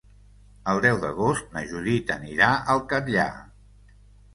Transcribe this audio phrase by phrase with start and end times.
[0.73, 3.33] El deu d'agost na Judit anirà al Catllar.